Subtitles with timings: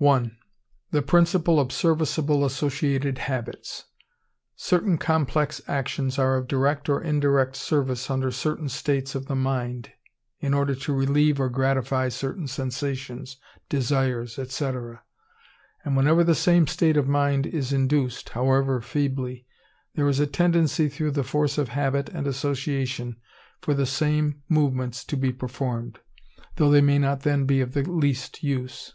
[0.00, 0.30] I.
[0.92, 8.30] The principle of serviceable associated Habits.—Certain complex actions are of direct or indirect service under
[8.30, 9.90] certain states of the mind,
[10.38, 14.64] in order to relieve or gratify certain sensations, desires, &c.
[15.84, 19.46] and whenever the same state of mind is induced, however feebly,
[19.96, 23.16] there is a tendency through the force of habit and association
[23.60, 25.98] for the same movements to be performed,
[26.54, 28.94] though they may not then be of the least use.